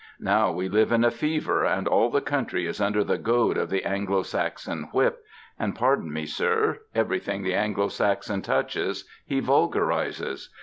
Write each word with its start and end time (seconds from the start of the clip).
Now 0.19 0.51
we 0.51 0.67
live 0.67 0.91
in 0.91 1.03
a 1.03 1.11
fever 1.11 1.63
and 1.63 1.87
all 1.87 2.09
the 2.09 2.21
country 2.21 2.65
is 2.65 2.81
under 2.81 3.03
the 3.03 3.19
goad 3.19 3.55
of 3.55 3.69
the 3.69 3.85
Anglo 3.85 4.23
Saxon 4.23 4.85
whip; 4.91 5.23
and 5.59 5.75
pardon 5.75 6.11
me 6.11 6.25
sir, 6.25 6.79
everything 6.95 7.43
the 7.43 7.53
Anglo 7.53 7.87
Saxon 7.87 8.41
touches 8.41 9.07
he 9.27 9.39
vulgarizes. 9.39 10.49